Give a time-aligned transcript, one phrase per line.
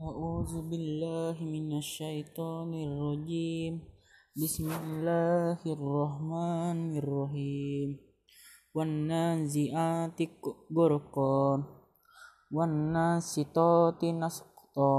[0.00, 3.74] أعوذ بالله من الشيطان الرجيم
[4.36, 7.88] بسم الله الرحمن الرحيم
[8.74, 10.18] والنازعات
[10.76, 11.38] غرقا
[12.50, 14.98] والناشطات نشطا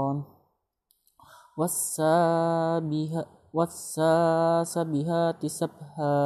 [3.54, 6.18] والسابحات سبحا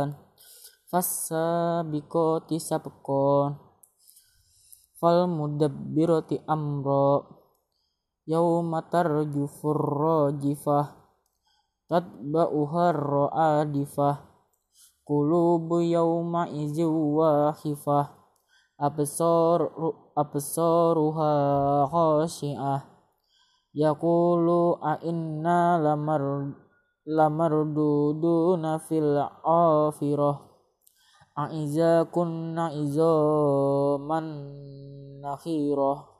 [0.90, 3.30] فالسابقات سبقا
[5.00, 7.40] فالمدبرات أمرا
[8.25, 10.93] yauma tarjufur rajifah
[11.89, 14.16] tatba'uha ra'adifah.
[15.05, 18.09] Qulubu yauma izi wahifah
[18.81, 19.69] absar
[20.17, 21.31] absaruha
[21.93, 22.81] khashi'ah.
[23.75, 26.49] Yaqulu a inna lamar
[27.05, 30.41] lamarduduna fil afirah
[31.38, 34.25] a iza kunna izaman
[35.21, 36.14] nakhirah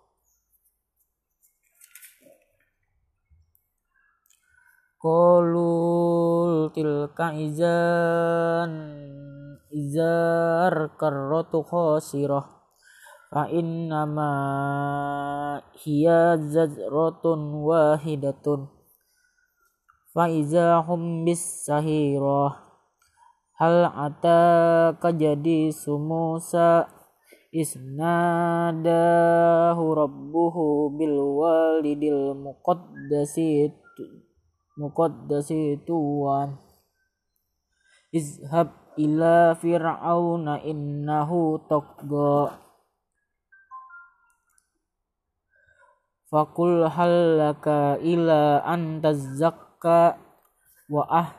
[5.06, 8.74] Kolul tilka izan
[9.70, 12.42] izar karrotu khosirah
[13.30, 14.34] fa innama
[15.78, 18.66] hiya zazratun wahidatun.
[20.10, 22.66] Fa iza hum bis sahirah
[23.62, 26.90] hal ataka jadi sumusa
[27.54, 28.74] isnadahu
[30.02, 33.85] rabbuhu bil walidil muqaddasi
[34.76, 36.60] muqaddasi tuan
[38.16, 42.60] izhab ila fir'auna innahu taqga.
[46.32, 50.20] Fakul halaka ila an tazakka
[50.92, 51.30] wa ah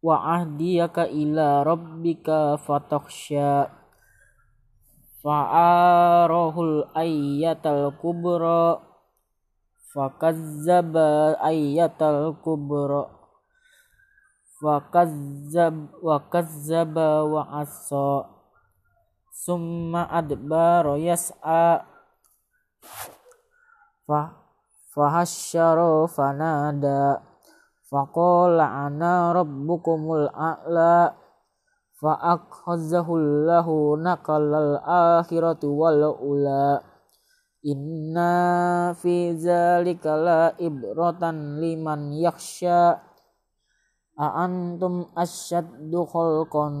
[0.00, 3.68] wa ahdiyaka ila rabbika fatakhsha.
[5.22, 8.91] Fa'arahul ayyatal kubra
[9.92, 13.12] fakazzaba ayatal kubra.
[14.56, 18.24] Fakazzab wa kazzaba wa asa
[19.30, 21.84] summa adbara yas'a.
[24.08, 24.20] Fa
[24.96, 27.20] fahasyara fanada.
[27.92, 31.12] Faqala ana rabbukumul a'la.
[32.00, 36.91] Fa akhazahu lahu nakalal akhiratu wal ula
[37.62, 42.98] Inna fi zalika la ibratan liman yakhsha.
[44.18, 46.74] A antum asyaddu khalqan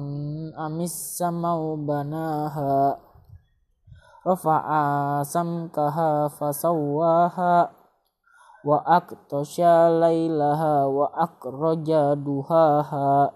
[0.58, 2.98] amis samau banaha.
[4.26, 7.70] Rafa'a samkaha fasawwaha.
[8.66, 13.30] Wa aktasha laylaha wa akraja duhaha.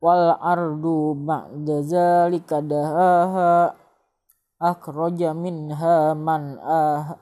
[0.00, 3.81] Wal ardu ba'da zalika dahaha
[4.62, 7.18] akhraja minha man ah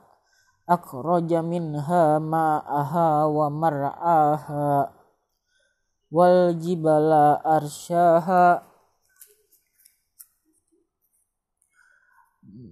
[0.69, 4.93] akhraja minha ma'aha wa mar'aha
[6.13, 8.61] wal jibala arsyaha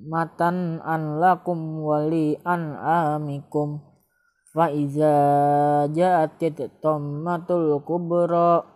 [0.04, 3.80] matan an lakum wali an amikum
[4.52, 5.16] fa iza
[5.88, 8.68] ja'atit tammatul kubra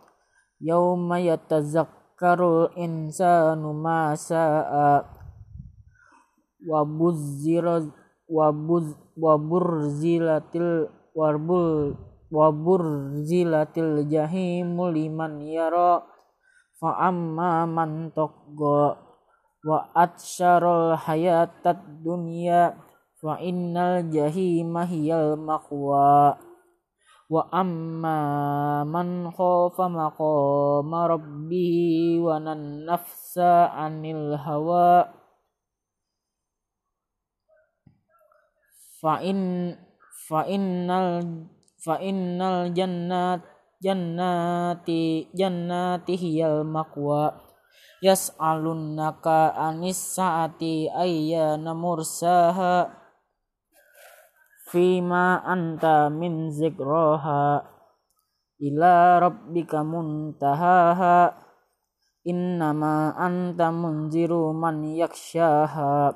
[0.56, 5.21] yauma yatazakkarul insanu ma sa'a
[6.66, 7.82] wabuzira
[8.30, 11.92] wabuz waburzilatil warbul
[12.32, 16.00] waburzilatil jahimu liman yara
[16.80, 18.96] fa amma man taqga
[19.62, 22.74] wa atsyarul hayatad dunya
[23.20, 26.34] fa innal jahima hiyal maqwa
[27.32, 28.18] wa amma
[28.82, 35.21] man khafa maqama rabbihi wa nan nafsa anil hawa
[39.02, 39.74] fa in
[40.30, 41.26] fa innal
[41.82, 43.42] fa innal jannat
[43.82, 47.34] jannati jannati hiyal maqwa.
[48.02, 52.90] Yas'alunnaka anis saati ayyana mursaha.
[54.70, 57.66] Fima anta min zikraha.
[58.62, 61.34] Ila rabbika muntahaha.
[62.22, 66.14] Innama anta munziru man yakshaha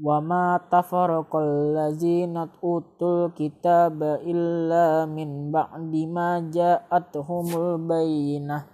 [0.00, 8.64] wa ma tafaraqal ladzina utul kitaba illa min ba'di ma ja'atuhumul bayyinah.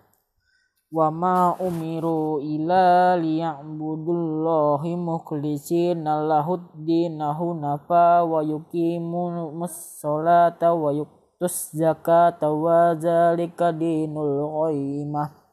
[0.87, 12.94] Wa ma umiru ila liya'budullahi mukhlisina lahuddinahu nafa wa yuqimu mussolata wa yuqtus zakata wa
[12.94, 15.45] zalika dinul qayyimah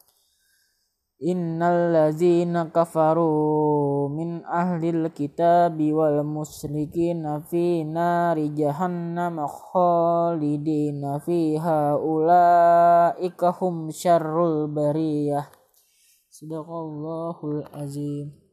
[1.24, 13.88] Innal ladzina kafaru min ahlil kitabi wal musyrikina fi nari jahannam khalidina fiha ulaika hum
[13.88, 15.48] syarrul bariyah.
[16.28, 18.43] Sadaqallahul azim